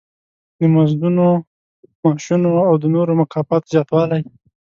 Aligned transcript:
د 0.59 0.61
مزدونو، 0.75 1.27
معاشونو 2.01 2.51
او 2.67 2.73
د 2.81 2.85
نورو 2.95 3.11
مکافاتو 3.21 3.71
زیاتوالی. 3.73 4.21